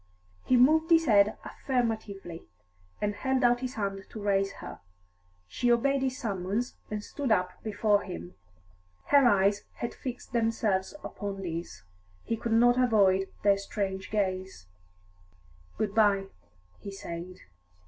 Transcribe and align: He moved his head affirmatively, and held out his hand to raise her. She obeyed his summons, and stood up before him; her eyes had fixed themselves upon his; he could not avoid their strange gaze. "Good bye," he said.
He 0.43 0.57
moved 0.57 0.89
his 0.89 1.05
head 1.05 1.37
affirmatively, 1.45 2.47
and 2.99 3.13
held 3.13 3.43
out 3.43 3.59
his 3.59 3.75
hand 3.75 4.03
to 4.09 4.19
raise 4.19 4.53
her. 4.53 4.79
She 5.47 5.71
obeyed 5.71 6.01
his 6.01 6.17
summons, 6.17 6.75
and 6.89 7.03
stood 7.03 7.31
up 7.31 7.61
before 7.63 8.01
him; 8.01 8.33
her 9.09 9.27
eyes 9.27 9.63
had 9.75 9.93
fixed 9.93 10.33
themselves 10.33 10.95
upon 11.03 11.43
his; 11.43 11.83
he 12.23 12.35
could 12.35 12.53
not 12.53 12.81
avoid 12.83 13.29
their 13.43 13.57
strange 13.59 14.09
gaze. 14.09 14.65
"Good 15.77 15.93
bye," 15.93 16.29
he 16.79 16.91
said. 16.91 17.37